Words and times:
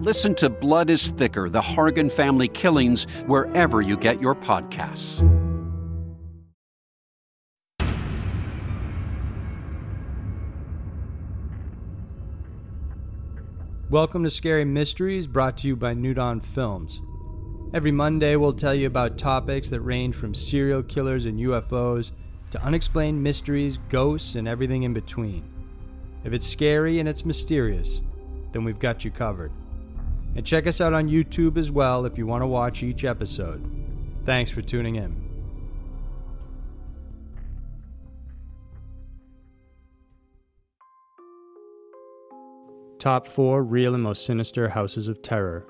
Listen 0.00 0.34
to 0.34 0.50
Blood 0.50 0.90
is 0.90 1.10
Thicker 1.10 1.48
The 1.48 1.60
Hargan 1.60 2.10
Family 2.10 2.48
Killings 2.48 3.04
wherever 3.26 3.80
you 3.80 3.96
get 3.96 4.20
your 4.20 4.34
podcasts. 4.34 5.22
Welcome 13.88 14.24
to 14.24 14.30
Scary 14.30 14.64
Mysteries, 14.64 15.28
brought 15.28 15.56
to 15.58 15.68
you 15.68 15.76
by 15.76 15.94
New 15.94 16.12
Dawn 16.12 16.40
Films. 16.40 17.00
Every 17.72 17.92
Monday, 17.92 18.34
we'll 18.34 18.52
tell 18.52 18.74
you 18.74 18.88
about 18.88 19.16
topics 19.16 19.70
that 19.70 19.80
range 19.80 20.16
from 20.16 20.34
serial 20.34 20.82
killers 20.82 21.24
and 21.26 21.38
UFOs 21.38 22.10
to 22.50 22.60
unexplained 22.64 23.22
mysteries, 23.22 23.78
ghosts, 23.90 24.34
and 24.34 24.48
everything 24.48 24.82
in 24.82 24.92
between. 24.92 25.48
If 26.24 26.32
it's 26.32 26.48
scary 26.48 26.98
and 26.98 27.08
it's 27.08 27.24
mysterious, 27.24 28.00
then 28.50 28.64
we've 28.64 28.80
got 28.80 29.04
you 29.04 29.12
covered. 29.12 29.52
And 30.36 30.44
check 30.44 30.66
us 30.66 30.80
out 30.80 30.92
on 30.92 31.08
YouTube 31.08 31.56
as 31.56 31.70
well 31.70 32.06
if 32.06 32.18
you 32.18 32.26
want 32.26 32.42
to 32.42 32.46
watch 32.46 32.82
each 32.82 33.04
episode. 33.04 33.70
Thanks 34.24 34.50
for 34.50 34.62
tuning 34.62 34.96
in. 34.96 35.24
Top 42.98 43.26
4 43.26 43.62
Real 43.62 43.94
and 43.94 44.02
Most 44.02 44.24
Sinister 44.24 44.70
Houses 44.70 45.08
of 45.08 45.20
Terror. 45.20 45.66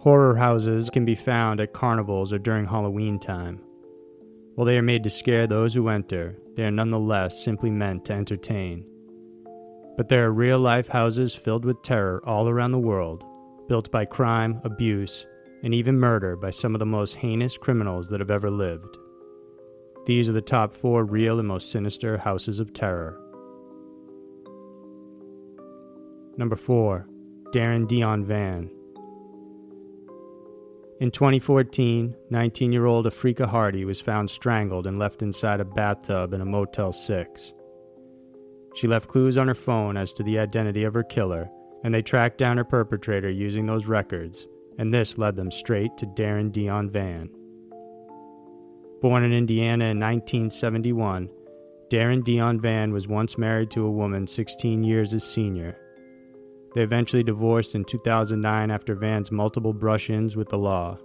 Horror 0.00 0.36
houses 0.36 0.90
can 0.90 1.04
be 1.04 1.14
found 1.14 1.60
at 1.60 1.72
carnivals 1.72 2.32
or 2.32 2.38
during 2.38 2.66
Halloween 2.66 3.18
time. 3.18 3.62
While 4.54 4.66
they 4.66 4.76
are 4.76 4.82
made 4.82 5.02
to 5.04 5.10
scare 5.10 5.46
those 5.46 5.72
who 5.72 5.88
enter, 5.88 6.36
they 6.56 6.64
are 6.64 6.70
nonetheless 6.70 7.42
simply 7.42 7.70
meant 7.70 8.04
to 8.06 8.12
entertain. 8.12 8.84
But 9.96 10.08
there 10.08 10.26
are 10.26 10.32
real 10.32 10.58
life 10.58 10.88
houses 10.88 11.34
filled 11.34 11.64
with 11.64 11.82
terror 11.82 12.22
all 12.26 12.48
around 12.48 12.72
the 12.72 12.78
world, 12.78 13.24
built 13.68 13.90
by 13.90 14.04
crime, 14.04 14.60
abuse, 14.64 15.26
and 15.62 15.72
even 15.72 15.98
murder 15.98 16.36
by 16.36 16.50
some 16.50 16.74
of 16.74 16.78
the 16.78 16.86
most 16.86 17.14
heinous 17.14 17.56
criminals 17.56 18.08
that 18.08 18.20
have 18.20 18.30
ever 18.30 18.50
lived. 18.50 18.98
These 20.06 20.28
are 20.28 20.32
the 20.32 20.42
top 20.42 20.72
four 20.72 21.04
real 21.04 21.38
and 21.38 21.48
most 21.48 21.70
sinister 21.70 22.18
houses 22.18 22.60
of 22.60 22.74
terror. 22.74 23.18
Number 26.36 26.56
4. 26.56 27.06
Darren 27.52 27.86
Deon 27.86 28.24
Vann. 28.24 28.70
In 31.00 31.10
2014, 31.10 32.14
19 32.28 32.72
year 32.72 32.86
old 32.86 33.06
Affrika 33.06 33.46
Hardy 33.48 33.84
was 33.84 34.00
found 34.00 34.28
strangled 34.28 34.86
and 34.86 34.98
left 34.98 35.22
inside 35.22 35.60
a 35.60 35.64
bathtub 35.64 36.34
in 36.34 36.42
a 36.42 36.44
Motel 36.44 36.92
6. 36.92 37.52
She 38.74 38.88
left 38.88 39.08
clues 39.08 39.38
on 39.38 39.48
her 39.48 39.54
phone 39.54 39.96
as 39.96 40.12
to 40.14 40.22
the 40.22 40.38
identity 40.38 40.84
of 40.84 40.94
her 40.94 41.04
killer, 41.04 41.48
and 41.84 41.94
they 41.94 42.02
tracked 42.02 42.38
down 42.38 42.56
her 42.56 42.64
perpetrator 42.64 43.30
using 43.30 43.66
those 43.66 43.86
records, 43.86 44.46
and 44.78 44.92
this 44.92 45.16
led 45.16 45.36
them 45.36 45.50
straight 45.50 45.96
to 45.98 46.06
Darren 46.06 46.50
Deon 46.50 46.90
Vann. 46.90 47.30
Born 49.00 49.22
in 49.22 49.32
Indiana 49.32 49.84
in 49.86 50.00
1971, 50.00 51.28
Darren 51.90 52.22
Deon 52.22 52.60
Vann 52.60 52.92
was 52.92 53.06
once 53.06 53.38
married 53.38 53.70
to 53.70 53.86
a 53.86 53.90
woman 53.90 54.26
16 54.26 54.82
years 54.82 55.12
his 55.12 55.22
senior. 55.22 55.78
They 56.74 56.82
eventually 56.82 57.22
divorced 57.22 57.76
in 57.76 57.84
2009 57.84 58.70
after 58.70 58.96
Vann's 58.96 59.30
multiple 59.30 59.72
brush 59.72 60.10
ins 60.10 60.34
with 60.34 60.48
the 60.48 60.58
law. 60.58 60.98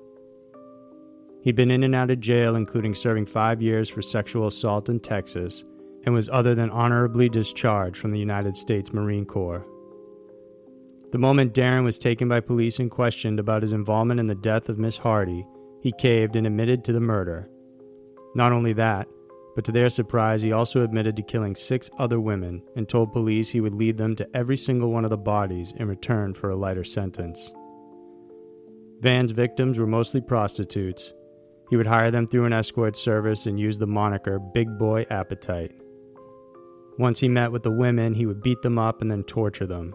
He'd 1.43 1.55
been 1.55 1.71
in 1.71 1.83
and 1.83 1.93
out 1.93 2.09
of 2.09 2.19
jail, 2.19 2.55
including 2.55 2.95
serving 2.95 3.27
five 3.27 3.61
years 3.61 3.89
for 3.89 4.01
sexual 4.01 4.47
assault 4.47 4.89
in 4.89 4.99
Texas, 4.99 5.63
and 6.09 6.15
was 6.15 6.27
other 6.29 6.55
than 6.55 6.71
honorably 6.71 7.29
discharged 7.29 7.95
from 7.95 8.09
the 8.09 8.17
United 8.17 8.57
States 8.57 8.91
Marine 8.91 9.25
Corps. 9.25 9.63
The 11.11 11.19
moment 11.19 11.53
Darren 11.53 11.83
was 11.83 11.99
taken 11.99 12.27
by 12.27 12.39
police 12.39 12.79
and 12.79 12.89
questioned 12.89 13.39
about 13.39 13.61
his 13.61 13.73
involvement 13.73 14.19
in 14.19 14.25
the 14.25 14.33
death 14.33 14.69
of 14.69 14.79
Miss 14.79 14.97
Hardy, 14.97 15.45
he 15.83 15.91
caved 15.99 16.35
and 16.35 16.47
admitted 16.47 16.83
to 16.83 16.93
the 16.93 16.99
murder. 16.99 17.47
Not 18.33 18.51
only 18.51 18.73
that, 18.73 19.07
but 19.55 19.63
to 19.65 19.71
their 19.71 19.87
surprise, 19.87 20.41
he 20.41 20.51
also 20.51 20.83
admitted 20.83 21.15
to 21.15 21.21
killing 21.21 21.55
six 21.55 21.91
other 21.99 22.19
women 22.19 22.63
and 22.75 22.89
told 22.89 23.13
police 23.13 23.49
he 23.49 23.61
would 23.61 23.75
lead 23.75 23.99
them 23.99 24.15
to 24.15 24.35
every 24.35 24.57
single 24.57 24.89
one 24.89 25.03
of 25.03 25.11
the 25.11 25.17
bodies 25.17 25.75
in 25.77 25.87
return 25.87 26.33
for 26.33 26.49
a 26.49 26.55
lighter 26.55 26.83
sentence. 26.83 27.51
Vann's 28.99 29.31
victims 29.31 29.77
were 29.77 29.85
mostly 29.85 30.21
prostitutes. 30.21 31.13
He 31.69 31.75
would 31.75 31.85
hire 31.85 32.09
them 32.09 32.25
through 32.25 32.45
an 32.45 32.53
escort 32.53 32.97
service 32.97 33.45
and 33.45 33.59
use 33.59 33.77
the 33.77 33.85
moniker 33.85 34.39
Big 34.39 34.75
Boy 34.79 35.05
Appetite. 35.11 35.71
Once 36.99 37.21
he 37.21 37.29
met 37.29 37.49
with 37.49 37.63
the 37.63 37.71
women, 37.71 38.13
he 38.13 38.25
would 38.25 38.43
beat 38.43 38.61
them 38.61 38.77
up 38.77 39.01
and 39.01 39.09
then 39.09 39.23
torture 39.23 39.65
them. 39.65 39.93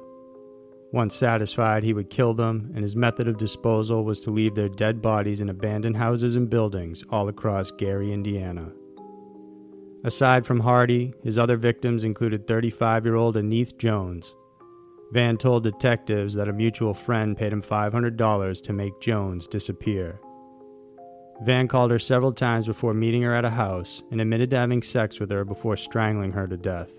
Once 0.90 1.14
satisfied, 1.14 1.84
he 1.84 1.92
would 1.92 2.08
kill 2.08 2.32
them, 2.32 2.72
and 2.74 2.82
his 2.82 2.96
method 2.96 3.28
of 3.28 3.36
disposal 3.36 4.04
was 4.04 4.18
to 4.18 4.30
leave 4.30 4.54
their 4.54 4.70
dead 4.70 5.02
bodies 5.02 5.42
in 5.42 5.50
abandoned 5.50 5.98
houses 5.98 6.34
and 6.34 6.48
buildings 6.48 7.04
all 7.10 7.28
across 7.28 7.70
Gary, 7.72 8.10
Indiana. 8.10 8.72
Aside 10.02 10.46
from 10.46 10.60
Hardy, 10.60 11.12
his 11.22 11.36
other 11.36 11.58
victims 11.58 12.04
included 12.04 12.46
35 12.46 13.04
year 13.04 13.16
old 13.16 13.36
Anith 13.36 13.76
Jones. 13.76 14.34
Vann 15.12 15.36
told 15.36 15.62
detectives 15.62 16.32
that 16.34 16.48
a 16.48 16.54
mutual 16.54 16.94
friend 16.94 17.36
paid 17.36 17.52
him 17.52 17.60
$500 17.60 18.62
to 18.62 18.72
make 18.72 18.98
Jones 19.00 19.46
disappear. 19.46 20.18
Vann 21.42 21.68
called 21.68 21.90
her 21.90 21.98
several 21.98 22.32
times 22.32 22.66
before 22.66 22.94
meeting 22.94 23.22
her 23.22 23.34
at 23.34 23.44
a 23.44 23.50
house 23.50 24.02
and 24.10 24.20
admitted 24.20 24.50
to 24.50 24.56
having 24.56 24.82
sex 24.82 25.18
with 25.18 25.30
her 25.30 25.44
before 25.44 25.76
strangling 25.76 26.32
her 26.32 26.46
to 26.46 26.56
death. 26.56 26.92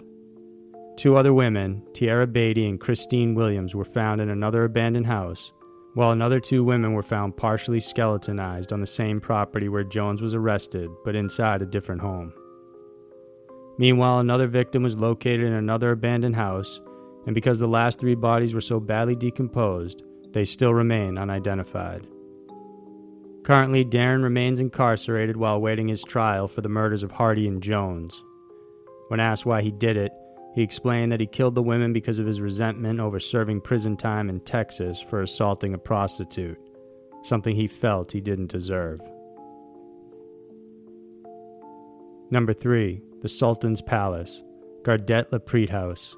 Two 0.97 1.17
other 1.17 1.33
women, 1.33 1.81
Teaira 1.91 2.27
Batey 2.27 2.69
and 2.69 2.79
Christine 2.79 3.35
Williams, 3.35 3.75
were 3.75 3.85
found 3.85 4.21
in 4.21 4.29
another 4.29 4.63
abandoned 4.63 5.07
house, 5.07 5.51
while 5.93 6.11
another 6.11 6.39
two 6.39 6.63
women 6.63 6.93
were 6.93 7.03
found 7.03 7.37
partially 7.37 7.79
skeletonized 7.79 8.71
on 8.71 8.81
the 8.81 8.87
same 8.87 9.19
property 9.19 9.69
where 9.69 9.83
Jones 9.83 10.21
was 10.21 10.35
arrested, 10.35 10.89
but 11.03 11.15
inside 11.15 11.61
a 11.61 11.65
different 11.65 12.01
home. 12.01 12.33
Meanwhile, 13.77 14.19
another 14.19 14.47
victim 14.47 14.83
was 14.83 14.95
located 14.95 15.41
in 15.41 15.53
another 15.53 15.91
abandoned 15.91 16.35
house, 16.35 16.79
and 17.25 17.35
because 17.35 17.59
the 17.59 17.67
last 17.67 17.99
three 17.99 18.15
bodies 18.15 18.53
were 18.53 18.61
so 18.61 18.79
badly 18.79 19.15
decomposed, 19.15 20.03
they 20.31 20.45
still 20.45 20.73
remain 20.73 21.17
unidentified. 21.17 22.07
Currently, 23.45 23.85
Darren 23.85 24.23
remains 24.23 24.59
incarcerated 24.59 25.37
while 25.37 25.53
awaiting 25.53 25.87
his 25.87 26.03
trial 26.03 26.47
for 26.47 26.61
the 26.61 26.69
murders 26.69 27.03
of 27.03 27.11
Hardy 27.11 27.47
and 27.47 27.61
Jones. 27.61 28.23
When 29.09 29.19
asked 29.19 29.45
why 29.45 29.61
he 29.61 29.69
did 29.69 29.97
it, 29.97 30.11
he 30.55 30.63
explained 30.63 31.11
that 31.11 31.19
he 31.19 31.27
killed 31.27 31.53
the 31.53 31.61
women 31.61 31.93
because 31.93 32.17
of 32.17 32.25
his 32.25 32.41
resentment 32.41 32.99
over 32.99 33.19
serving 33.19 33.61
prison 33.61 33.97
time 33.97 34.31
in 34.31 34.39
Texas 34.39 34.99
for 34.99 35.21
assaulting 35.21 35.75
a 35.75 35.77
prostitute, 35.77 36.57
something 37.23 37.55
he 37.55 37.67
felt 37.67 38.11
he 38.11 38.19
didn't 38.19 38.49
deserve. 38.49 38.99
Number 42.31 42.53
3 42.53 42.99
the 43.21 43.29
Sultan's 43.29 43.81
Palace, 43.81 44.41
Gardette 44.83 45.29
Laprete 45.31 45.69
House. 45.69 46.15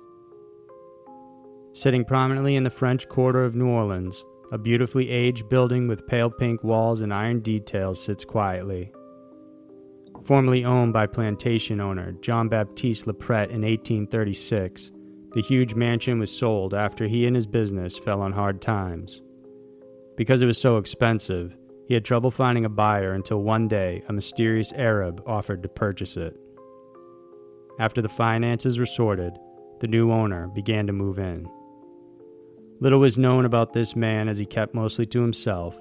Sitting 1.73 2.05
prominently 2.05 2.55
in 2.55 2.63
the 2.63 2.69
French 2.69 3.09
Quarter 3.09 3.43
of 3.43 3.55
New 3.55 3.67
Orleans, 3.67 4.23
a 4.51 4.57
beautifully 4.57 5.09
aged 5.09 5.49
building 5.49 5.87
with 5.87 6.07
pale 6.07 6.29
pink 6.29 6.63
walls 6.63 7.01
and 7.01 7.13
iron 7.13 7.39
details 7.41 8.03
sits 8.03 8.23
quietly. 8.23 8.91
Formerly 10.23 10.65
owned 10.65 10.93
by 10.93 11.07
plantation 11.07 11.79
owner 11.79 12.13
John 12.21 12.49
Baptiste 12.49 13.05
Laprete 13.05 13.49
in 13.49 13.61
1836, 13.61 14.91
the 15.31 15.41
huge 15.41 15.75
mansion 15.75 16.19
was 16.19 16.35
sold 16.35 16.73
after 16.73 17.07
he 17.07 17.25
and 17.27 17.35
his 17.35 17.45
business 17.45 17.97
fell 17.97 18.21
on 18.21 18.31
hard 18.31 18.61
times. 18.61 19.21
Because 20.15 20.41
it 20.41 20.47
was 20.47 20.59
so 20.59 20.77
expensive, 20.77 21.55
He 21.87 21.93
had 21.93 22.03
trouble 22.03 22.31
finding 22.31 22.65
a 22.65 22.69
buyer 22.69 23.13
until 23.13 23.41
one 23.41 23.69
day 23.69 24.03
a 24.09 24.13
mysterious 24.13 24.73
Arab 24.73 25.23
offered 25.25 25.63
to 25.63 25.69
purchase 25.69 26.17
it. 26.17 26.37
After 27.79 28.01
the 28.01 28.09
finances 28.09 28.77
were 28.77 28.85
sorted, 28.85 29.33
the 29.79 29.87
new 29.87 30.11
owner 30.11 30.49
began 30.49 30.85
to 30.87 30.93
move 30.93 31.17
in. 31.17 31.45
Little 32.79 32.99
was 32.99 33.17
known 33.17 33.45
about 33.45 33.73
this 33.73 33.95
man 33.95 34.29
as 34.29 34.37
he 34.37 34.45
kept 34.45 34.75
mostly 34.75 35.07
to 35.07 35.21
himself. 35.21 35.75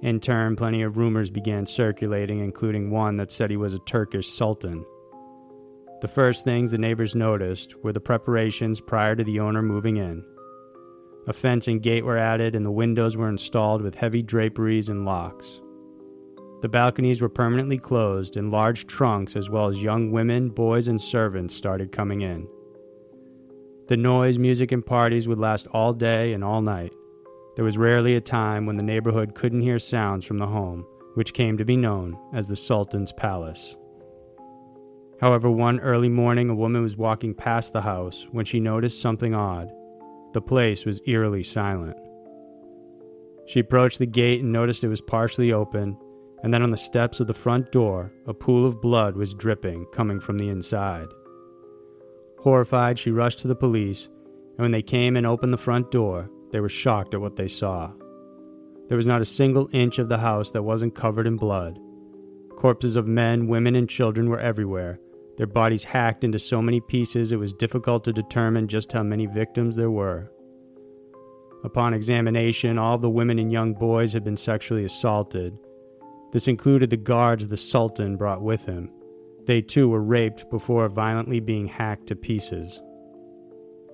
In 0.00 0.18
turn, 0.18 0.56
plenty 0.56 0.82
of 0.82 0.96
rumors 0.96 1.30
began 1.30 1.66
circulating, 1.66 2.40
including 2.40 2.90
one 2.90 3.16
that 3.18 3.30
said 3.30 3.50
he 3.50 3.56
was 3.56 3.74
a 3.74 3.78
Turkish 3.80 4.28
sultan. 4.28 4.84
The 6.00 6.08
first 6.08 6.44
things 6.44 6.70
the 6.70 6.78
neighbors 6.78 7.14
noticed 7.14 7.74
were 7.84 7.92
the 7.92 8.00
preparations 8.00 8.80
prior 8.80 9.14
to 9.14 9.22
the 9.22 9.40
owner 9.40 9.62
moving 9.62 9.98
in. 9.98 10.24
A 11.28 11.32
fence 11.32 11.68
and 11.68 11.82
gate 11.82 12.04
were 12.04 12.18
added, 12.18 12.56
and 12.56 12.64
the 12.64 12.70
windows 12.72 13.16
were 13.16 13.28
installed 13.28 13.82
with 13.82 13.94
heavy 13.94 14.22
draperies 14.22 14.88
and 14.88 15.04
locks. 15.04 15.60
The 16.62 16.68
balconies 16.68 17.20
were 17.20 17.28
permanently 17.28 17.78
closed, 17.78 18.36
and 18.36 18.50
large 18.50 18.86
trunks, 18.86 19.36
as 19.36 19.50
well 19.50 19.68
as 19.68 19.82
young 19.82 20.10
women, 20.10 20.48
boys, 20.48 20.88
and 20.88 21.00
servants, 21.00 21.54
started 21.54 21.92
coming 21.92 22.22
in. 22.22 22.48
The 23.88 23.96
noise, 23.96 24.38
music, 24.38 24.72
and 24.72 24.84
parties 24.84 25.28
would 25.28 25.38
last 25.38 25.66
all 25.68 25.92
day 25.92 26.32
and 26.32 26.42
all 26.42 26.62
night. 26.62 26.92
There 27.56 27.64
was 27.64 27.76
rarely 27.76 28.16
a 28.16 28.20
time 28.20 28.66
when 28.66 28.76
the 28.76 28.82
neighborhood 28.82 29.34
couldn't 29.34 29.60
hear 29.60 29.78
sounds 29.78 30.24
from 30.24 30.38
the 30.38 30.46
home, 30.46 30.86
which 31.14 31.34
came 31.34 31.58
to 31.58 31.64
be 31.64 31.76
known 31.76 32.14
as 32.32 32.48
the 32.48 32.56
Sultan's 32.56 33.12
Palace. 33.12 33.76
However, 35.20 35.50
one 35.50 35.80
early 35.80 36.08
morning, 36.08 36.48
a 36.48 36.54
woman 36.54 36.82
was 36.82 36.96
walking 36.96 37.34
past 37.34 37.72
the 37.72 37.82
house 37.82 38.26
when 38.32 38.44
she 38.44 38.60
noticed 38.60 39.00
something 39.00 39.34
odd. 39.34 39.70
The 40.32 40.40
place 40.40 40.84
was 40.84 41.00
eerily 41.06 41.42
silent. 41.42 41.96
She 43.46 43.60
approached 43.60 43.98
the 43.98 44.06
gate 44.06 44.42
and 44.42 44.52
noticed 44.52 44.82
it 44.82 44.88
was 44.88 45.00
partially 45.00 45.52
open 45.52 45.96
and 46.42 46.52
then 46.52 46.62
on 46.62 46.70
the 46.70 46.76
steps 46.76 47.20
of 47.20 47.28
the 47.28 47.34
front 47.34 47.70
door, 47.70 48.12
a 48.26 48.34
pool 48.34 48.66
of 48.66 48.80
blood 48.80 49.16
was 49.16 49.34
dripping, 49.34 49.86
coming 49.92 50.18
from 50.18 50.38
the 50.38 50.48
inside. 50.48 51.06
Horrified, 52.42 52.98
she 52.98 53.10
rushed 53.10 53.38
to 53.40 53.48
the 53.48 53.54
police, 53.54 54.08
and 54.56 54.58
when 54.58 54.72
they 54.72 54.82
came 54.82 55.16
and 55.16 55.26
opened 55.26 55.52
the 55.52 55.58
front 55.58 55.90
door, 55.90 56.28
they 56.50 56.60
were 56.60 56.68
shocked 56.68 57.14
at 57.14 57.20
what 57.20 57.36
they 57.36 57.48
saw. 57.48 57.92
There 58.88 58.96
was 58.96 59.06
not 59.06 59.22
a 59.22 59.24
single 59.24 59.68
inch 59.72 59.98
of 59.98 60.08
the 60.08 60.18
house 60.18 60.50
that 60.50 60.64
wasn't 60.64 60.94
covered 60.94 61.26
in 61.26 61.36
blood. 61.36 61.78
Corpses 62.56 62.96
of 62.96 63.06
men, 63.06 63.46
women, 63.46 63.76
and 63.76 63.88
children 63.88 64.28
were 64.28 64.40
everywhere, 64.40 64.98
their 65.38 65.46
bodies 65.46 65.84
hacked 65.84 66.24
into 66.24 66.38
so 66.38 66.60
many 66.60 66.80
pieces 66.80 67.32
it 67.32 67.38
was 67.38 67.52
difficult 67.52 68.04
to 68.04 68.12
determine 68.12 68.68
just 68.68 68.92
how 68.92 69.02
many 69.02 69.26
victims 69.26 69.76
there 69.76 69.90
were. 69.90 70.30
Upon 71.64 71.94
examination, 71.94 72.76
all 72.76 72.98
the 72.98 73.08
women 73.08 73.38
and 73.38 73.52
young 73.52 73.72
boys 73.72 74.12
had 74.12 74.24
been 74.24 74.36
sexually 74.36 74.84
assaulted, 74.84 75.56
this 76.32 76.48
included 76.48 76.90
the 76.90 76.96
guards 76.96 77.46
the 77.46 77.56
Sultan 77.56 78.16
brought 78.16 78.42
with 78.42 78.66
him. 78.66 78.90
They 79.46 79.60
too 79.60 79.88
were 79.88 80.02
raped 80.02 80.50
before 80.50 80.88
violently 80.88 81.40
being 81.40 81.66
hacked 81.66 82.06
to 82.08 82.16
pieces. 82.16 82.80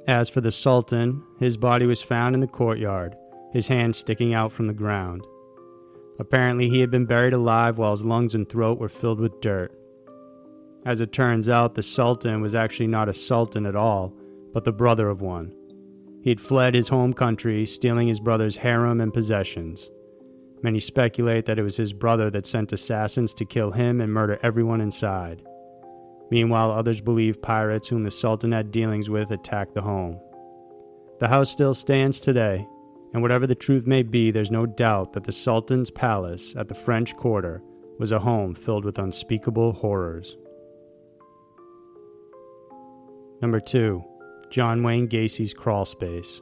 As 0.06 0.28
for 0.28 0.40
the 0.40 0.52
Sultan, 0.52 1.22
his 1.38 1.56
body 1.56 1.86
was 1.86 2.02
found 2.02 2.34
in 2.34 2.40
the 2.40 2.46
courtyard, 2.46 3.16
his 3.52 3.68
hands 3.68 3.98
sticking 3.98 4.34
out 4.34 4.52
from 4.52 4.66
the 4.66 4.72
ground. 4.72 5.22
Apparently, 6.18 6.68
he 6.68 6.80
had 6.80 6.90
been 6.90 7.06
buried 7.06 7.32
alive 7.32 7.78
while 7.78 7.92
his 7.92 8.04
lungs 8.04 8.34
and 8.34 8.48
throat 8.48 8.78
were 8.78 8.88
filled 8.88 9.20
with 9.20 9.40
dirt. 9.40 9.72
As 10.84 11.00
it 11.00 11.12
turns 11.12 11.48
out, 11.48 11.74
the 11.74 11.82
Sultan 11.82 12.40
was 12.40 12.54
actually 12.54 12.86
not 12.86 13.08
a 13.08 13.12
Sultan 13.12 13.66
at 13.66 13.76
all, 13.76 14.14
but 14.52 14.64
the 14.64 14.72
brother 14.72 15.08
of 15.08 15.20
one. 15.20 15.54
He 16.22 16.30
had 16.30 16.40
fled 16.40 16.74
his 16.74 16.88
home 16.88 17.12
country, 17.12 17.64
stealing 17.66 18.08
his 18.08 18.20
brother's 18.20 18.56
harem 18.56 19.00
and 19.00 19.14
possessions. 19.14 19.90
Many 20.62 20.80
speculate 20.80 21.46
that 21.46 21.58
it 21.58 21.62
was 21.62 21.76
his 21.76 21.92
brother 21.92 22.30
that 22.30 22.46
sent 22.46 22.72
assassins 22.72 23.32
to 23.34 23.44
kill 23.44 23.70
him 23.70 24.00
and 24.00 24.12
murder 24.12 24.38
everyone 24.42 24.80
inside. 24.80 25.42
Meanwhile, 26.30 26.72
others 26.72 27.00
believe 27.00 27.40
pirates 27.40 27.88
whom 27.88 28.04
the 28.04 28.10
Sultan 28.10 28.52
had 28.52 28.72
dealings 28.72 29.08
with 29.08 29.30
attacked 29.30 29.74
the 29.74 29.82
home. 29.82 30.20
The 31.20 31.28
house 31.28 31.50
still 31.50 31.74
stands 31.74 32.20
today, 32.20 32.66
and 33.12 33.22
whatever 33.22 33.46
the 33.46 33.54
truth 33.54 33.86
may 33.86 34.02
be, 34.02 34.30
there's 34.30 34.50
no 34.50 34.66
doubt 34.66 35.12
that 35.14 35.24
the 35.24 35.32
Sultan's 35.32 35.90
palace 35.90 36.54
at 36.56 36.68
the 36.68 36.74
French 36.74 37.16
Quarter 37.16 37.62
was 37.98 38.12
a 38.12 38.18
home 38.18 38.54
filled 38.54 38.84
with 38.84 38.98
unspeakable 38.98 39.72
horrors. 39.72 40.36
Number 43.40 43.60
2. 43.60 44.04
John 44.50 44.82
Wayne 44.82 45.06
Gacy's 45.06 45.54
Crawl 45.54 45.84
Space. 45.84 46.40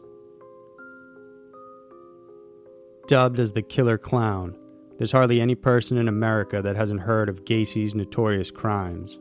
Dubbed 3.07 3.39
as 3.39 3.53
the 3.53 3.63
killer 3.63 3.99
clown, 3.99 4.57
there's 4.99 5.13
hardly 5.13 5.41
any 5.41 5.55
person 5.55 5.97
in 5.97 6.09
America 6.09 6.61
that 6.61 6.75
hasn't 6.75 7.01
heard 7.01 7.29
of 7.29 7.45
Gacy's 7.45 7.95
notorious 7.95 8.51
crimes. 8.51 9.19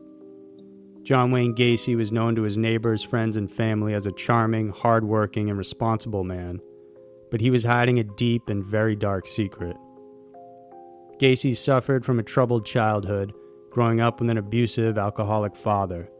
John 1.02 1.30
Wayne 1.30 1.54
Gacy 1.54 1.96
was 1.96 2.10
known 2.10 2.34
to 2.34 2.42
his 2.42 2.56
neighbors, 2.56 3.04
friends, 3.04 3.36
and 3.36 3.48
family 3.48 3.94
as 3.94 4.06
a 4.06 4.12
charming, 4.12 4.70
hardworking, 4.70 5.50
and 5.50 5.56
responsible 5.56 6.24
man, 6.24 6.58
but 7.30 7.40
he 7.40 7.50
was 7.50 7.62
hiding 7.62 8.00
a 8.00 8.04
deep 8.04 8.48
and 8.48 8.64
very 8.64 8.96
dark 8.96 9.28
secret. 9.28 9.76
Gacy 11.20 11.56
suffered 11.56 12.04
from 12.04 12.18
a 12.18 12.24
troubled 12.24 12.66
childhood, 12.66 13.32
growing 13.70 14.00
up 14.00 14.20
with 14.20 14.30
an 14.30 14.38
abusive, 14.38 14.98
alcoholic 14.98 15.54
father. 15.54 16.10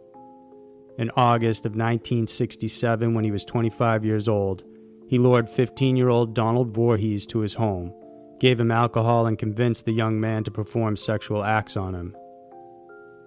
In 0.99 1.11
August 1.17 1.67
of 1.67 1.73
1967, 1.73 3.13
when 3.13 3.25
he 3.25 3.33
was 3.33 3.45
25 3.45 4.05
years 4.05 4.29
old, 4.29 4.63
he 5.09 5.19
lured 5.19 5.49
15 5.49 5.97
year 5.97 6.09
old 6.09 6.35
Donald 6.35 6.75
Voorhees 6.75 7.27
to 7.27 7.41
his 7.41 7.55
home, 7.55 7.93
gave 8.41 8.59
him 8.59 8.71
alcohol, 8.71 9.27
and 9.27 9.39
convinced 9.39 9.85
the 9.85 9.93
young 9.93 10.21
man 10.21 10.45
to 10.45 10.51
perform 10.51 10.97
sexual 10.97 11.45
acts 11.45 11.77
on 11.77 11.95
him. 11.95 12.15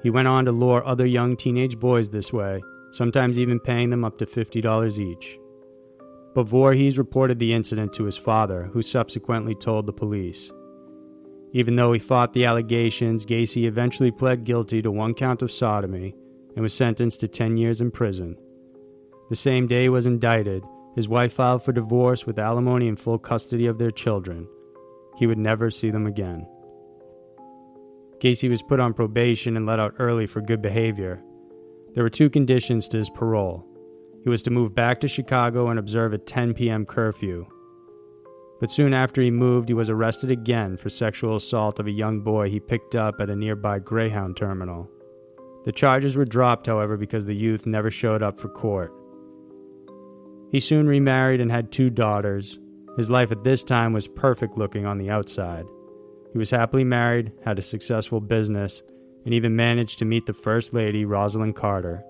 He 0.04 0.10
went 0.10 0.28
on 0.28 0.46
to 0.46 0.52
lure 0.52 0.86
other 0.86 1.06
young 1.06 1.36
teenage 1.36 1.78
boys 1.78 2.10
this 2.10 2.32
way, 2.32 2.62
sometimes 2.92 3.38
even 3.38 3.60
paying 3.60 3.90
them 3.90 4.06
up 4.06 4.18
to 4.20 4.26
$50 4.26 4.98
each. 4.98 5.38
But 6.36 6.48
Voorhees 6.48 6.98
reported 6.98 7.40
the 7.40 7.54
incident 7.54 7.94
to 7.94 8.06
his 8.06 8.18
father, 8.18 8.70
who 8.72 8.82
subsequently 8.82 9.56
told 9.56 9.86
the 9.86 9.94
police. 9.94 10.52
Even 11.52 11.76
though 11.76 11.92
he 11.92 12.00
fought 12.00 12.34
the 12.34 12.46
allegations, 12.46 13.26
Gacy 13.26 13.66
eventually 13.66 14.12
pled 14.12 14.44
guilty 14.44 14.82
to 14.82 14.92
one 14.92 15.16
count 15.16 15.42
of 15.42 15.52
sodomy 15.52 16.14
and 16.56 16.62
was 16.62 16.74
sentenced 16.74 17.20
to 17.22 17.28
10 17.28 17.58
years 17.58 17.82
in 17.82 17.90
prison. 17.90 18.36
The 19.30 19.36
same 19.36 19.68
day 19.68 19.84
he 19.84 19.90
was 19.90 20.06
indicted, 20.06 20.64
his 21.00 21.08
wife 21.08 21.32
filed 21.32 21.64
for 21.64 21.72
divorce 21.72 22.26
with 22.26 22.38
alimony 22.38 22.90
and 22.90 23.00
full 23.00 23.18
custody 23.18 23.68
of 23.68 23.78
their 23.78 23.90
children. 23.90 24.46
He 25.18 25.28
would 25.28 25.38
never 25.38 25.72
see 25.72 25.92
them 25.92 26.06
again. 26.06 26.46
Gacy 28.18 28.50
was 28.50 28.62
put 28.62 28.82
on 28.82 28.94
probation 28.94 29.56
and 29.56 29.66
let 29.66 29.80
out 29.80 29.94
early 29.98 30.28
for 30.28 30.42
good 30.42 30.62
behavior. 30.62 31.24
There 31.96 32.04
were 32.04 32.10
two 32.10 32.30
conditions 32.30 32.86
to 32.90 32.98
his 32.98 33.10
parole. 33.10 33.66
He 34.26 34.30
was 34.30 34.42
to 34.42 34.52
move 34.52 34.76
back 34.76 35.00
to 35.00 35.08
Chicago 35.08 35.70
and 35.70 35.80
observe 35.80 36.12
a 36.12 36.18
10 36.18 36.54
p.m. 36.54 36.86
curfew. 36.86 37.48
But 38.60 38.70
soon 38.70 38.94
after 38.94 39.22
he 39.22 39.32
moved, 39.32 39.70
he 39.70 39.74
was 39.74 39.90
arrested 39.90 40.32
again 40.32 40.76
for 40.76 40.90
sexual 40.90 41.38
assault 41.38 41.80
of 41.80 41.88
a 41.88 41.92
young 41.92 42.20
boy 42.20 42.50
he 42.50 42.60
picked 42.60 42.94
up 42.94 43.16
at 43.22 43.30
a 43.30 43.38
nearby 43.38 43.80
Greyhound 43.80 44.36
terminal. 44.36 44.92
The 45.64 45.72
charges 45.72 46.18
were 46.18 46.26
dropped, 46.26 46.68
however, 46.68 46.98
because 46.98 47.26
the 47.26 47.34
youth 47.34 47.66
never 47.66 47.90
showed 47.90 48.22
up 48.22 48.38
for 48.38 48.50
court. 48.50 48.94
He 50.52 50.60
soon 50.60 50.88
remarried 50.88 51.42
and 51.42 51.52
had 51.52 51.72
two 51.72 51.90
daughters. 51.90 52.58
His 52.98 53.10
life 53.10 53.32
at 53.32 53.44
this 53.44 53.64
time 53.64 53.94
was 53.94 54.08
perfect 54.08 54.58
looking 54.58 54.86
on 54.86 54.98
the 54.98 55.10
outside. 55.10 55.66
He 56.32 56.38
was 56.40 56.50
happily 56.50 56.84
married, 56.84 57.32
had 57.46 57.60
a 57.60 57.64
successful 57.64 58.20
business, 58.20 58.82
and 59.26 59.34
even 59.34 59.56
managed 59.56 60.00
to 60.00 60.06
meet 60.06 60.26
the 60.26 60.34
First 60.34 60.74
Lady, 60.74 61.06
Rosalynn 61.06 61.56
Carter. 61.56 62.04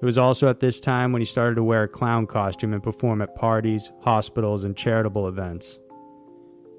It 0.00 0.04
was 0.04 0.18
also 0.18 0.48
at 0.48 0.60
this 0.60 0.80
time 0.80 1.12
when 1.12 1.20
he 1.20 1.26
started 1.26 1.56
to 1.56 1.64
wear 1.64 1.84
a 1.84 1.88
clown 1.88 2.26
costume 2.26 2.72
and 2.72 2.82
perform 2.82 3.20
at 3.22 3.34
parties, 3.34 3.90
hospitals, 4.02 4.64
and 4.64 4.76
charitable 4.76 5.26
events. 5.26 5.78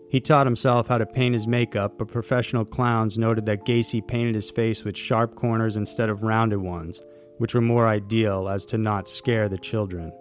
He 0.10 0.20
taught 0.20 0.48
himself 0.48 0.88
how 0.88 0.98
to 0.98 1.06
paint 1.06 1.36
his 1.36 1.46
makeup, 1.46 1.98
but 1.98 2.08
professional 2.08 2.66
clowns 2.66 3.18
noted 3.18 3.46
that 3.46 3.66
Gacy 3.66 4.06
painted 4.06 4.36
his 4.36 4.50
face 4.50 4.84
with 4.84 4.98
sharp 4.98 5.36
corners 5.36 5.78
instead 5.78 6.10
of 6.10 6.24
rounded 6.24 6.60
ones, 6.60 7.02
which 7.38 7.54
were 7.54 7.62
more 7.62 7.88
ideal 7.88 8.50
as 8.50 8.66
to 8.66 8.78
not 8.78 9.08
scare 9.08 9.48
the 9.48 9.58
children. 9.58 10.12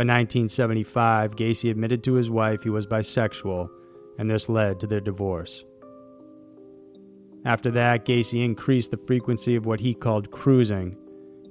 By 0.00 0.04
1975, 0.04 1.36
Gacy 1.36 1.70
admitted 1.70 2.02
to 2.04 2.14
his 2.14 2.30
wife 2.30 2.62
he 2.62 2.70
was 2.70 2.86
bisexual, 2.86 3.68
and 4.18 4.30
this 4.30 4.48
led 4.48 4.80
to 4.80 4.86
their 4.86 5.02
divorce. 5.02 5.62
After 7.44 7.70
that, 7.72 8.06
Gacy 8.06 8.42
increased 8.42 8.92
the 8.92 8.96
frequency 8.96 9.56
of 9.56 9.66
what 9.66 9.78
he 9.78 9.92
called 9.92 10.30
cruising, 10.30 10.96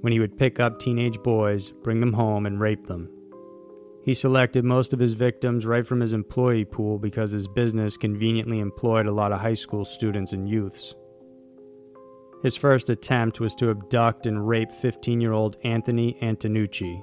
when 0.00 0.12
he 0.12 0.18
would 0.18 0.36
pick 0.36 0.58
up 0.58 0.80
teenage 0.80 1.22
boys, 1.22 1.70
bring 1.84 2.00
them 2.00 2.12
home, 2.12 2.44
and 2.44 2.58
rape 2.58 2.88
them. 2.88 3.08
He 4.04 4.14
selected 4.14 4.64
most 4.64 4.92
of 4.92 4.98
his 4.98 5.12
victims 5.12 5.64
right 5.64 5.86
from 5.86 6.00
his 6.00 6.12
employee 6.12 6.64
pool 6.64 6.98
because 6.98 7.30
his 7.30 7.46
business 7.46 7.96
conveniently 7.96 8.58
employed 8.58 9.06
a 9.06 9.12
lot 9.12 9.30
of 9.30 9.38
high 9.38 9.54
school 9.54 9.84
students 9.84 10.32
and 10.32 10.48
youths. 10.48 10.96
His 12.42 12.56
first 12.56 12.90
attempt 12.90 13.38
was 13.38 13.54
to 13.54 13.70
abduct 13.70 14.26
and 14.26 14.48
rape 14.48 14.72
15 14.72 15.20
year 15.20 15.34
old 15.34 15.56
Anthony 15.62 16.18
Antonucci, 16.20 17.00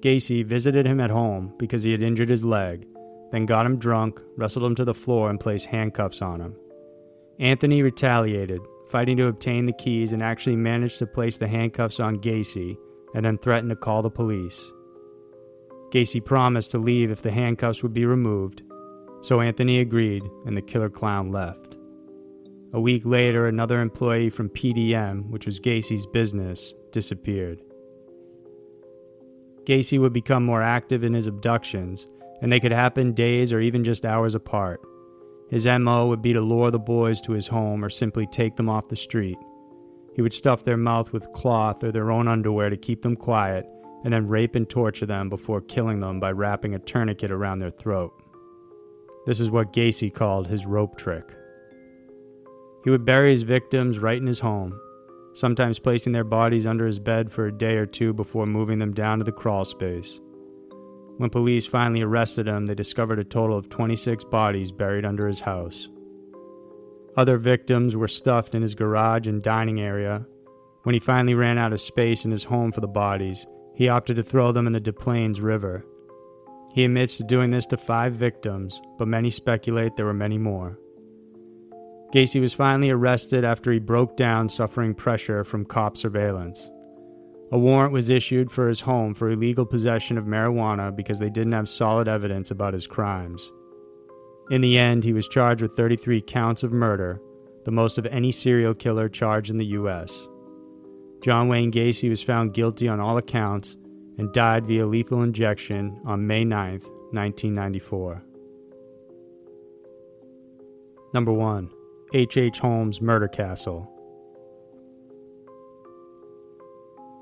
Gacy 0.00 0.44
visited 0.44 0.86
him 0.86 1.00
at 1.00 1.10
home 1.10 1.54
because 1.58 1.82
he 1.82 1.92
had 1.92 2.02
injured 2.02 2.30
his 2.30 2.44
leg, 2.44 2.86
then 3.32 3.46
got 3.46 3.66
him 3.66 3.78
drunk, 3.78 4.20
wrestled 4.36 4.64
him 4.64 4.74
to 4.76 4.84
the 4.84 4.94
floor, 4.94 5.30
and 5.30 5.38
placed 5.38 5.66
handcuffs 5.66 6.22
on 6.22 6.40
him. 6.40 6.56
Anthony 7.38 7.82
retaliated, 7.82 8.60
fighting 8.90 9.16
to 9.18 9.26
obtain 9.26 9.66
the 9.66 9.72
keys, 9.72 10.12
and 10.12 10.22
actually 10.22 10.56
managed 10.56 10.98
to 10.98 11.06
place 11.06 11.36
the 11.36 11.48
handcuffs 11.48 12.00
on 12.00 12.18
Gacy 12.18 12.76
and 13.14 13.24
then 13.24 13.38
threatened 13.38 13.70
to 13.70 13.76
call 13.76 14.02
the 14.02 14.10
police. 14.10 14.60
Gacy 15.90 16.24
promised 16.24 16.70
to 16.70 16.78
leave 16.78 17.10
if 17.10 17.22
the 17.22 17.30
handcuffs 17.30 17.82
would 17.82 17.92
be 17.92 18.06
removed, 18.06 18.62
so 19.22 19.40
Anthony 19.40 19.80
agreed 19.80 20.22
and 20.46 20.56
the 20.56 20.62
killer 20.62 20.88
clown 20.88 21.30
left. 21.30 21.76
A 22.72 22.80
week 22.80 23.02
later, 23.04 23.46
another 23.46 23.80
employee 23.80 24.30
from 24.30 24.48
PDM, 24.48 25.28
which 25.30 25.46
was 25.46 25.58
Gacy's 25.58 26.06
business, 26.06 26.72
disappeared. 26.92 27.60
Gacy 29.64 30.00
would 30.00 30.12
become 30.12 30.44
more 30.44 30.62
active 30.62 31.04
in 31.04 31.14
his 31.14 31.26
abductions, 31.26 32.06
and 32.40 32.50
they 32.50 32.60
could 32.60 32.72
happen 32.72 33.12
days 33.12 33.52
or 33.52 33.60
even 33.60 33.84
just 33.84 34.06
hours 34.06 34.34
apart. 34.34 34.80
His 35.50 35.66
MO 35.66 36.06
would 36.06 36.22
be 36.22 36.32
to 36.32 36.40
lure 36.40 36.70
the 36.70 36.78
boys 36.78 37.20
to 37.22 37.32
his 37.32 37.48
home 37.48 37.84
or 37.84 37.90
simply 37.90 38.26
take 38.26 38.56
them 38.56 38.68
off 38.68 38.88
the 38.88 38.96
street. 38.96 39.36
He 40.14 40.22
would 40.22 40.32
stuff 40.32 40.64
their 40.64 40.76
mouth 40.76 41.12
with 41.12 41.32
cloth 41.32 41.82
or 41.84 41.92
their 41.92 42.10
own 42.10 42.28
underwear 42.28 42.70
to 42.70 42.76
keep 42.76 43.02
them 43.02 43.16
quiet, 43.16 43.66
and 44.04 44.12
then 44.12 44.28
rape 44.28 44.54
and 44.54 44.68
torture 44.68 45.06
them 45.06 45.28
before 45.28 45.60
killing 45.60 46.00
them 46.00 46.20
by 46.20 46.32
wrapping 46.32 46.74
a 46.74 46.78
tourniquet 46.78 47.30
around 47.30 47.58
their 47.58 47.70
throat. 47.70 48.12
This 49.26 49.40
is 49.40 49.50
what 49.50 49.72
Gacy 49.72 50.12
called 50.12 50.48
his 50.48 50.66
rope 50.66 50.96
trick. 50.96 51.24
He 52.84 52.90
would 52.90 53.04
bury 53.04 53.32
his 53.32 53.42
victims 53.42 53.98
right 53.98 54.16
in 54.16 54.26
his 54.26 54.40
home, 54.40 54.80
sometimes 55.34 55.78
placing 55.78 56.12
their 56.12 56.24
bodies 56.24 56.66
under 56.66 56.86
his 56.86 56.98
bed 56.98 57.32
for 57.32 57.46
a 57.46 57.52
day 57.52 57.76
or 57.76 57.86
two 57.86 58.12
before 58.12 58.46
moving 58.46 58.78
them 58.78 58.92
down 58.92 59.18
to 59.18 59.24
the 59.24 59.32
crawl 59.32 59.64
space. 59.64 60.20
When 61.16 61.30
police 61.30 61.66
finally 61.66 62.02
arrested 62.02 62.48
him, 62.48 62.66
they 62.66 62.74
discovered 62.74 63.18
a 63.18 63.24
total 63.24 63.56
of 63.56 63.68
26 63.68 64.24
bodies 64.24 64.72
buried 64.72 65.04
under 65.04 65.28
his 65.28 65.40
house. 65.40 65.88
Other 67.16 67.36
victims 67.36 67.96
were 67.96 68.08
stuffed 68.08 68.54
in 68.54 68.62
his 68.62 68.74
garage 68.74 69.26
and 69.26 69.42
dining 69.42 69.80
area. 69.80 70.24
When 70.84 70.94
he 70.94 71.00
finally 71.00 71.34
ran 71.34 71.58
out 71.58 71.72
of 71.72 71.80
space 71.80 72.24
in 72.24 72.30
his 72.30 72.44
home 72.44 72.72
for 72.72 72.80
the 72.80 72.88
bodies, 72.88 73.44
he 73.74 73.88
opted 73.88 74.16
to 74.16 74.22
throw 74.22 74.52
them 74.52 74.66
in 74.66 74.72
the 74.72 74.80
Des 74.80 74.92
Plaines 74.92 75.40
River. 75.40 75.84
He 76.72 76.84
admits 76.84 77.16
to 77.16 77.24
doing 77.24 77.50
this 77.50 77.66
to 77.66 77.76
five 77.76 78.14
victims, 78.14 78.80
but 78.96 79.08
many 79.08 79.30
speculate 79.30 79.96
there 79.96 80.06
were 80.06 80.14
many 80.14 80.38
more. 80.38 80.78
Gacy 82.12 82.40
was 82.40 82.52
finally 82.52 82.90
arrested 82.90 83.44
after 83.44 83.70
he 83.70 83.78
broke 83.78 84.16
down, 84.16 84.48
suffering 84.48 84.94
pressure 84.94 85.44
from 85.44 85.64
cop 85.64 85.96
surveillance. 85.96 86.68
A 87.52 87.58
warrant 87.58 87.92
was 87.92 88.08
issued 88.08 88.50
for 88.50 88.68
his 88.68 88.80
home 88.80 89.14
for 89.14 89.30
illegal 89.30 89.64
possession 89.64 90.18
of 90.18 90.24
marijuana 90.24 90.94
because 90.94 91.18
they 91.18 91.30
didn't 91.30 91.52
have 91.52 91.68
solid 91.68 92.08
evidence 92.08 92.50
about 92.50 92.74
his 92.74 92.86
crimes. 92.86 93.50
In 94.50 94.60
the 94.60 94.78
end, 94.78 95.04
he 95.04 95.12
was 95.12 95.28
charged 95.28 95.62
with 95.62 95.76
33 95.76 96.22
counts 96.22 96.62
of 96.62 96.72
murder, 96.72 97.20
the 97.64 97.70
most 97.70 97.98
of 97.98 98.06
any 98.06 98.32
serial 98.32 98.74
killer 98.74 99.08
charged 99.08 99.50
in 99.50 99.58
the 99.58 99.66
U.S. 99.66 100.16
John 101.22 101.48
Wayne 101.48 101.70
Gacy 101.70 102.08
was 102.08 102.22
found 102.22 102.54
guilty 102.54 102.88
on 102.88 102.98
all 102.98 103.18
accounts 103.18 103.76
and 104.18 104.32
died 104.32 104.66
via 104.66 104.86
lethal 104.86 105.22
injection 105.22 106.00
on 106.04 106.26
May 106.26 106.44
9, 106.44 106.80
1994. 107.12 108.22
Number 111.12 111.32
1. 111.32 111.70
H. 112.12 112.36
H. 112.36 112.58
Holmes 112.58 113.00
Murder 113.00 113.28
Castle. 113.28 113.88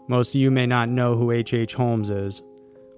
Most 0.09 0.31
of 0.31 0.41
you 0.41 0.51
may 0.51 0.67
not 0.67 0.89
know 0.89 1.15
who 1.15 1.31
H. 1.31 1.53
H. 1.53 1.75
Holmes 1.75 2.09
is. 2.09 2.41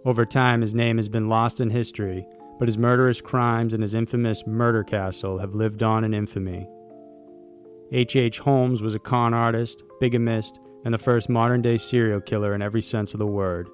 Over 0.04 0.25
time, 0.25 0.61
his 0.61 0.73
name 0.73 0.99
has 0.99 1.09
been 1.09 1.28
lost 1.28 1.61
in 1.61 1.68
history, 1.68 2.25
but 2.61 2.68
his 2.68 2.78
murderous 2.78 3.20
crimes 3.20 3.75
and 3.75 3.82
his 3.82 3.94
infamous 3.94 4.47
murder 4.47 4.85
castle 4.85 5.38
have 5.38 5.56
lived 5.56 5.82
on 5.82 6.04
in 6.04 6.14
infamy. 6.14 6.68
H. 7.90 8.14
H. 8.14 8.38
Holmes 8.38 8.82
was 8.82 8.94
a 8.94 9.00
con 9.00 9.35
artist, 9.35 9.82
bigamist, 10.00 10.61
and 10.85 10.94
the 10.94 10.99
first 10.99 11.28
modern 11.28 11.61
day 11.61 11.76
serial 11.76 12.20
killer 12.20 12.54
in 12.54 12.62
every 12.62 12.82
sense 12.82 13.14
of 13.14 13.18
the 13.18 13.26
word. 13.26 13.68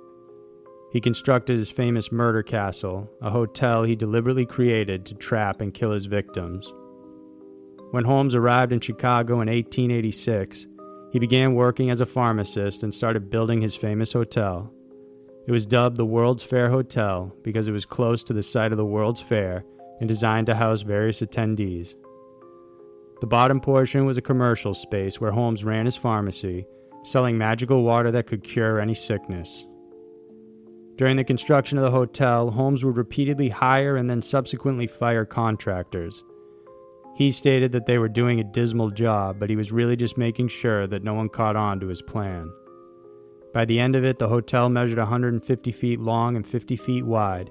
He 0.91 1.03
constructed 1.03 1.59
his 1.59 1.69
famous 1.71 2.11
murder 2.11 2.43
castle, 2.43 3.11
a 3.21 3.31
hotel 3.31 3.83
he 3.83 3.95
deliberately 3.95 4.47
created 4.47 5.05
to 5.05 5.15
trap 5.15 5.61
and 5.61 5.75
kill 5.75 5.91
his 5.91 6.07
victims. 6.07 6.73
When 7.93 8.05
Holmes 8.05 8.35
arrived 8.35 8.73
in 8.73 8.81
Chicago 8.81 9.35
in 9.35 9.49
1886, 9.49 10.67
he 11.13 11.19
began 11.19 11.55
working 11.55 11.91
as 11.91 12.01
a 12.01 12.07
pharmacist 12.07 12.83
and 12.83 12.95
started 12.95 13.31
building 13.31 13.61
his 13.61 13.75
famous 13.75 14.13
hotel. 14.13 14.73
It 15.47 15.53
was 15.53 15.65
dubbed 15.65 15.97
the 15.97 16.05
World's 16.05 16.43
Fair 16.43 16.69
Hotel 16.69 17.33
because 17.43 17.69
it 17.69 17.73
was 17.73 17.87
close 17.87 18.25
to 18.25 18.33
the 18.33 18.43
site 18.43 18.73
of 18.73 18.79
the 18.79 18.85
World's 18.85 19.21
Fair 19.21 19.65
and 20.01 20.09
designed 20.09 20.47
to 20.47 20.55
house 20.55 20.83
various 20.83 21.21
attendees. 21.21 21.95
The 23.21 23.27
bottom 23.27 23.61
portion 23.61 24.05
was 24.05 24.19
a 24.19 24.23
commercial 24.23 24.75
space 24.75 25.21
where 25.21 25.31
Holmes 25.31 25.65
ran 25.65 25.87
his 25.87 25.97
pharmacy, 25.97 26.67
selling 27.05 27.39
magical 27.39 27.83
water 27.83 28.11
that 28.11 28.27
could 28.27 28.45
cure 28.45 28.81
any 28.81 28.95
sickness. 28.95 29.65
During 30.97 31.17
the 31.17 31.25
construction 31.25 31.79
of 31.79 31.85
the 31.85 31.91
hotel, 31.91 32.51
Holmes 32.51 32.85
would 32.85 32.97
repeatedly 32.97 33.49
hire 33.49 33.97
and 33.97 34.11
then 34.11 34.23
subsequently 34.23 34.87
fire 34.87 35.25
contractors. 35.25 36.23
He 37.17 37.33
stated 37.33 37.73
that 37.73 37.87
they 37.87 37.97
were 37.97 38.11
doing 38.11 38.41
a 38.41 38.45
dismal 38.45 38.91
job, 38.91 39.39
but 39.39 39.49
he 39.49 39.57
was 39.57 39.73
really 39.73 39.97
just 39.97 40.19
making 40.19 40.49
sure 40.49 40.87
that 40.87 41.03
no 41.03 41.15
one 41.15 41.31
caught 41.31 41.57
on 41.57 41.81
to 41.81 41.87
his 41.87 42.03
plan. 42.03 42.53
By 43.55 43.65
the 43.65 43.81
end 43.81 43.97
of 43.97 44.05
it, 44.05 44.19
the 44.19 44.29
hotel 44.29 44.69
measured 44.69 44.99
150 44.99 45.73
feet 45.73 45.99
long 45.99 46.37
and 46.37 46.47
50 46.47 46.77
feet 46.77 47.07
wide. 47.07 47.51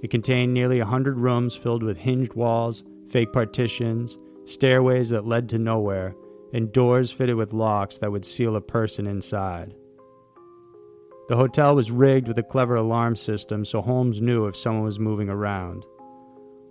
It 0.00 0.12
contained 0.12 0.54
nearly 0.54 0.78
100 0.78 1.18
rooms 1.18 1.56
filled 1.56 1.82
with 1.82 1.98
hinged 1.98 2.34
walls, 2.34 2.84
fake 3.10 3.32
partitions, 3.32 4.16
stairways 4.44 5.10
that 5.10 5.26
led 5.26 5.48
to 5.48 5.58
nowhere, 5.58 6.14
and 6.52 6.72
doors 6.72 7.10
fitted 7.10 7.34
with 7.34 7.52
locks 7.52 7.98
that 7.98 8.12
would 8.12 8.24
seal 8.24 8.54
a 8.54 8.60
person 8.60 9.08
inside. 9.08 9.74
The 11.26 11.36
hotel 11.36 11.74
was 11.74 11.90
rigged 11.90 12.28
with 12.28 12.38
a 12.38 12.44
clever 12.44 12.76
alarm 12.76 13.16
system 13.16 13.64
so 13.64 13.82
Holmes 13.82 14.20
knew 14.20 14.46
if 14.46 14.56
someone 14.56 14.84
was 14.84 15.00
moving 15.00 15.28
around. 15.28 15.84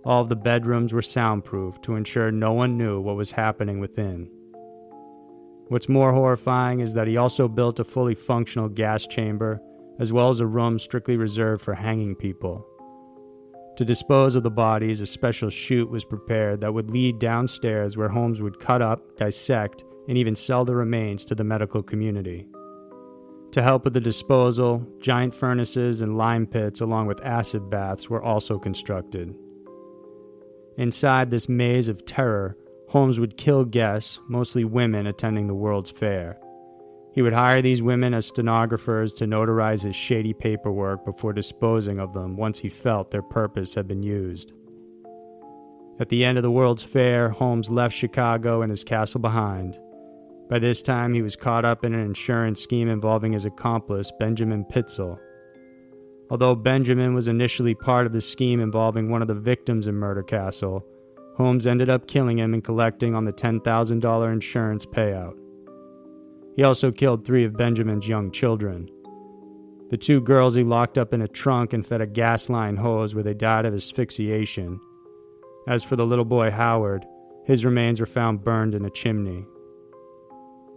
All 0.04 0.22
of 0.22 0.28
the 0.28 0.36
bedrooms 0.36 0.92
were 0.92 1.02
soundproof 1.02 1.80
to 1.82 1.94
ensure 1.94 2.30
no 2.30 2.52
one 2.52 2.78
knew 2.78 3.00
what 3.00 3.16
was 3.16 3.30
happening 3.30 3.80
within. 3.80 4.30
What's 5.68 5.88
more 5.88 6.12
horrifying 6.12 6.80
is 6.80 6.94
that 6.94 7.06
he 7.06 7.16
also 7.16 7.48
built 7.48 7.78
a 7.78 7.84
fully 7.84 8.14
functional 8.14 8.68
gas 8.68 9.06
chamber, 9.06 9.60
as 9.98 10.12
well 10.12 10.30
as 10.30 10.40
a 10.40 10.46
room 10.46 10.78
strictly 10.78 11.16
reserved 11.16 11.62
for 11.62 11.74
hanging 11.74 12.16
people. 12.16 12.66
To 13.76 13.84
dispose 13.84 14.34
of 14.34 14.42
the 14.42 14.50
bodies, 14.50 15.00
a 15.00 15.06
special 15.06 15.50
chute 15.50 15.90
was 15.90 16.04
prepared 16.04 16.60
that 16.60 16.72
would 16.72 16.90
lead 16.90 17.18
downstairs 17.18 17.96
where 17.96 18.08
Holmes 18.08 18.40
would 18.40 18.58
cut 18.58 18.82
up, 18.82 19.16
dissect, 19.16 19.84
and 20.08 20.16
even 20.18 20.34
sell 20.34 20.64
the 20.64 20.74
remains 20.74 21.24
to 21.26 21.34
the 21.34 21.44
medical 21.44 21.82
community. 21.82 22.48
To 23.52 23.62
help 23.62 23.84
with 23.84 23.94
the 23.94 24.00
disposal, 24.00 24.86
giant 24.98 25.34
furnaces 25.34 26.00
and 26.00 26.16
lime 26.16 26.46
pits, 26.46 26.80
along 26.80 27.06
with 27.06 27.24
acid 27.24 27.68
baths, 27.68 28.08
were 28.08 28.22
also 28.22 28.58
constructed. 28.58 29.34
Inside 30.80 31.30
this 31.30 31.46
maze 31.46 31.88
of 31.88 32.06
terror, 32.06 32.56
Holmes 32.88 33.20
would 33.20 33.36
kill 33.36 33.66
guests, 33.66 34.18
mostly 34.30 34.64
women 34.64 35.06
attending 35.06 35.46
the 35.46 35.54
World's 35.54 35.90
Fair. 35.90 36.40
He 37.12 37.20
would 37.20 37.34
hire 37.34 37.60
these 37.60 37.82
women 37.82 38.14
as 38.14 38.24
stenographers 38.24 39.12
to 39.14 39.26
notarize 39.26 39.82
his 39.82 39.94
shady 39.94 40.32
paperwork 40.32 41.04
before 41.04 41.34
disposing 41.34 41.98
of 41.98 42.14
them 42.14 42.34
once 42.34 42.58
he 42.58 42.70
felt 42.70 43.10
their 43.10 43.20
purpose 43.20 43.74
had 43.74 43.86
been 43.86 44.02
used. 44.02 44.54
At 46.00 46.08
the 46.08 46.24
end 46.24 46.38
of 46.38 46.42
the 46.42 46.50
World's 46.50 46.82
Fair, 46.82 47.28
Holmes 47.28 47.68
left 47.68 47.94
Chicago 47.94 48.62
and 48.62 48.70
his 48.70 48.82
castle 48.82 49.20
behind. 49.20 49.78
By 50.48 50.60
this 50.60 50.80
time, 50.80 51.12
he 51.12 51.20
was 51.20 51.36
caught 51.36 51.66
up 51.66 51.84
in 51.84 51.92
an 51.92 52.00
insurance 52.00 52.62
scheme 52.62 52.88
involving 52.88 53.34
his 53.34 53.44
accomplice, 53.44 54.10
Benjamin 54.18 54.64
Pitezel. 54.64 55.18
Although 56.30 56.54
Benjamin 56.54 57.14
was 57.14 57.26
initially 57.26 57.74
part 57.74 58.06
of 58.06 58.12
the 58.12 58.20
scheme 58.20 58.60
involving 58.60 59.10
one 59.10 59.20
of 59.20 59.28
the 59.28 59.34
victims 59.34 59.88
in 59.88 59.96
Murder 59.96 60.22
Castle, 60.22 60.86
Holmes 61.36 61.66
ended 61.66 61.90
up 61.90 62.06
killing 62.06 62.38
him 62.38 62.54
and 62.54 62.62
collecting 62.62 63.14
on 63.14 63.24
the 63.24 63.32
$10,000 63.32 64.32
insurance 64.32 64.86
payout. 64.86 65.36
He 66.54 66.62
also 66.62 66.92
killed 66.92 67.24
three 67.24 67.44
of 67.44 67.54
Benjamin's 67.54 68.06
young 68.06 68.30
children. 68.30 68.88
The 69.90 69.96
two 69.96 70.20
girls 70.20 70.54
he 70.54 70.62
locked 70.62 70.98
up 70.98 71.12
in 71.12 71.22
a 71.22 71.28
trunk 71.28 71.72
and 71.72 71.84
fed 71.84 72.00
a 72.00 72.06
gas 72.06 72.48
line 72.48 72.76
hose 72.76 73.14
where 73.14 73.24
they 73.24 73.34
died 73.34 73.66
of 73.66 73.74
asphyxiation. 73.74 74.78
As 75.66 75.82
for 75.82 75.96
the 75.96 76.06
little 76.06 76.24
boy 76.24 76.50
Howard, 76.50 77.04
his 77.44 77.64
remains 77.64 77.98
were 77.98 78.06
found 78.06 78.42
burned 78.42 78.74
in 78.74 78.84
a 78.84 78.90
chimney. 78.90 79.46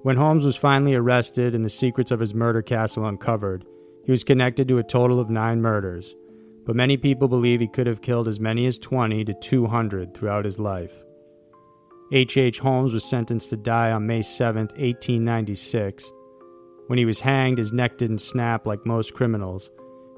When 0.02 0.18
Holmes 0.18 0.46
was 0.46 0.56
finally 0.56 0.96
arrested 0.96 1.54
and 1.54 1.64
the 1.64 1.70
secrets 1.70 2.10
of 2.10 2.20
his 2.20 2.34
murder 2.34 2.62
castle 2.62 3.06
uncovered, 3.06 3.66
he 4.06 4.12
was 4.12 4.24
connected 4.24 4.68
to 4.68 4.78
a 4.78 4.84
total 4.84 5.20
of 5.20 5.30
nine 5.30 5.62
murders, 5.62 6.16
but 6.66 6.76
many 6.76 6.98
people 6.98 7.28
believe 7.28 7.60
he 7.60 7.68
could 7.68 7.88
have 7.88 8.02
killed 8.02 8.28
as 8.28 8.40
many 8.40 8.66
as 8.66 8.78
20 8.78 9.24
to 9.26 9.34
200 9.34 10.14
throughout 10.14 10.46
his 10.46 10.60
life. 10.60 10.92
H. 12.12 12.38
H. 12.38 12.60
Holmes 12.60 12.94
was 12.94 13.04
sentenced 13.04 13.50
to 13.50 13.58
die 13.58 13.92
on 13.92 14.06
May 14.06 14.22
7, 14.22 14.68
1896. 14.68 16.12
When 16.88 17.00
he 17.00 17.06
was 17.06 17.22
hanged, 17.22 17.58
his 17.58 17.74
neck 17.74 17.98
didn't 17.98 18.20
snap 18.20 18.68
like 18.68 18.86
most 18.86 19.14
criminals. 19.14 19.70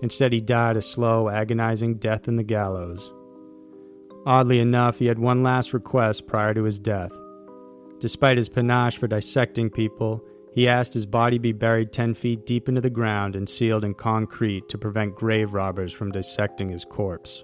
Instead, 0.02 0.34
he 0.34 0.42
died 0.42 0.76
a 0.76 0.82
slow, 0.82 1.30
agonizing 1.30 1.96
death 1.96 2.28
in 2.28 2.36
the 2.36 2.44
gallows. 2.44 3.14
Oddly 4.26 4.60
enough, 4.60 5.00
he 5.00 5.06
had 5.06 5.20
one 5.20 5.44
last 5.44 5.74
request 5.74 6.28
prior 6.28 6.54
to 6.54 6.64
his 6.64 6.80
death. 6.80 7.12
Despite 8.00 8.38
his 8.38 8.50
panache 8.50 8.98
for 8.98 9.08
dissecting 9.08 9.70
people, 9.70 10.22
he 10.56 10.70
asked 10.70 10.94
his 10.94 11.06
body 11.06 11.38
be 11.38 11.52
buried 11.52 11.92
10 11.92 12.14
feet 12.14 12.46
deep 12.46 12.70
into 12.70 12.80
the 12.80 12.90
ground 12.90 13.36
and 13.36 13.50
sealed 13.50 13.84
in 13.84 13.94
concrete 13.94 14.70
to 14.70 14.78
prevent 14.78 15.14
grave 15.14 15.54
robbers 15.54 15.92
from 15.92 16.12
dissecting 16.12 16.70
his 16.70 16.86
corpse. 16.86 17.44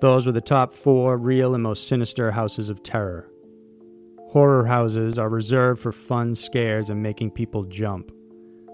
Those 0.00 0.26
were 0.26 0.32
the 0.32 0.40
top 0.40 0.74
four 0.74 1.16
real 1.16 1.54
and 1.54 1.62
most 1.62 1.86
sinister 1.86 2.32
houses 2.32 2.68
of 2.70 2.82
terror. 2.82 3.28
Horror 4.30 4.66
houses 4.66 5.16
are 5.16 5.28
reserved 5.28 5.80
for 5.80 5.92
fun 5.92 6.34
scares 6.34 6.90
and 6.90 7.00
making 7.00 7.30
people 7.30 7.62
jump, 7.62 8.10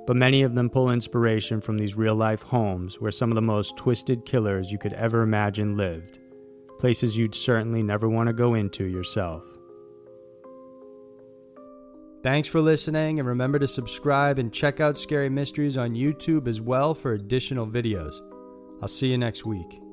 but 0.06 0.16
many 0.16 0.40
of 0.40 0.54
them 0.54 0.70
pull 0.70 0.90
inspiration 0.90 1.60
from 1.60 1.76
these 1.76 1.96
real 1.96 2.14
life 2.14 2.40
homes 2.40 2.98
where 2.98 3.12
some 3.12 3.30
of 3.30 3.34
the 3.34 3.42
most 3.42 3.76
twisted 3.76 4.24
killers 4.24 4.72
you 4.72 4.78
could 4.78 4.94
ever 4.94 5.20
imagine 5.20 5.76
lived, 5.76 6.18
places 6.78 7.14
you'd 7.14 7.34
certainly 7.34 7.82
never 7.82 8.08
want 8.08 8.28
to 8.28 8.32
go 8.32 8.54
into 8.54 8.84
yourself. 8.84 9.44
Thanks 12.28 12.46
for 12.46 12.60
listening, 12.60 13.20
and 13.20 13.26
remember 13.26 13.58
to 13.58 13.66
subscribe 13.66 14.38
and 14.38 14.52
check 14.52 14.80
out 14.80 14.98
Scary 14.98 15.30
Mysteries 15.30 15.78
on 15.78 15.94
YouTube 15.94 16.46
as 16.46 16.60
well 16.60 16.92
for 16.92 17.14
additional 17.14 17.66
videos. 17.66 18.16
I'll 18.82 18.86
see 18.88 19.10
you 19.10 19.16
next 19.16 19.46
week. 19.46 19.87